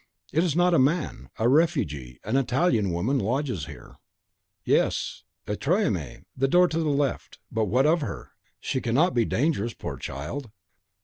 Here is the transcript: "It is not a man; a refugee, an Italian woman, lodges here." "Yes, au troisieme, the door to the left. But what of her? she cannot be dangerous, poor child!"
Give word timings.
"It 0.33 0.43
is 0.43 0.55
not 0.55 0.73
a 0.73 0.79
man; 0.79 1.29
a 1.37 1.47
refugee, 1.47 2.19
an 2.23 2.35
Italian 2.35 2.91
woman, 2.91 3.19
lodges 3.19 3.67
here." 3.67 3.97
"Yes, 4.63 5.25
au 5.47 5.53
troisieme, 5.53 6.23
the 6.35 6.47
door 6.47 6.67
to 6.69 6.79
the 6.79 6.89
left. 6.89 7.37
But 7.51 7.65
what 7.65 7.85
of 7.85 8.01
her? 8.01 8.31
she 8.59 8.81
cannot 8.81 9.13
be 9.13 9.25
dangerous, 9.25 9.75
poor 9.75 9.97
child!" 9.97 10.49